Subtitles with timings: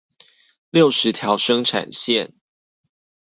[0.71, 2.31] 六十條生產線